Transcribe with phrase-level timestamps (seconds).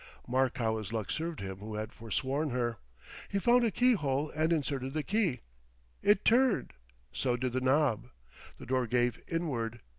[0.27, 2.79] Mark how his luck served him who had forsworn her!
[3.29, 5.41] He found a keyhole and inserted the key.
[6.01, 6.73] It turned.
[7.11, 8.07] So did the knob.
[8.57, 9.79] The door gave inward.